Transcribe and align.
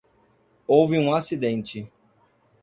Houve 0.67 0.97
um 0.97 1.13
acidente. 1.13 1.87